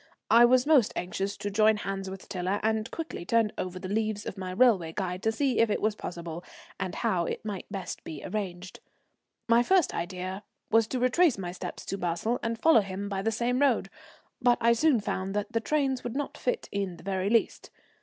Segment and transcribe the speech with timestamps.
[0.31, 4.25] I was most anxious to join hands with Tiler, and quickly turned over the leaves
[4.25, 6.43] of my railway guide to see if it was possible,
[6.79, 8.79] and how it might best be managed.
[9.47, 10.41] My first idea
[10.71, 13.91] was to retrace my steps to Basle and follow him by the same road.
[14.41, 17.69] But I soon found that the trains would not fit in the very least.